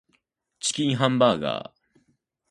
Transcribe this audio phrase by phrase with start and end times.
[0.59, 1.99] チキンハンバーガー